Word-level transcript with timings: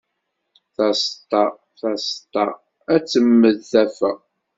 Taseṭṭa, 0.75 1.43
taseṭṭa, 1.79 2.43
ad 2.93 3.03
temmed 3.11 3.57
taffa. 3.71 4.11